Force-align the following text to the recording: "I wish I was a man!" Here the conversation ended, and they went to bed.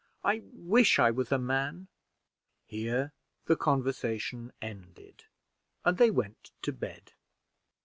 "I 0.23 0.41
wish 0.51 0.97
I 0.97 1.11
was 1.11 1.31
a 1.31 1.37
man!" 1.37 1.87
Here 2.65 3.13
the 3.45 3.55
conversation 3.55 4.51
ended, 4.59 5.25
and 5.85 5.99
they 5.99 6.09
went 6.09 6.49
to 6.63 6.73
bed. 6.73 7.11